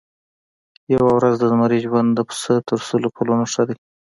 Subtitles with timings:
[0.93, 3.75] یوه ورځ د زمري ژوند د پسه تر سلو کلونو ښه دی.